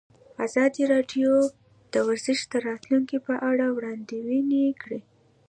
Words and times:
ازادي 0.45 0.83
راډیو 0.93 1.31
د 1.91 1.95
ورزش 2.07 2.39
د 2.51 2.53
راتلونکې 2.67 3.17
په 3.27 3.33
اړه 3.49 3.65
وړاندوینې 3.77 4.65
کړې. 4.81 4.99